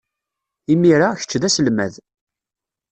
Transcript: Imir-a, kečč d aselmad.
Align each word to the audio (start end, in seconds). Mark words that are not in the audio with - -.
Imir-a, 0.73 1.19
kečč 1.19 1.33
d 1.41 1.43
aselmad. 1.47 1.93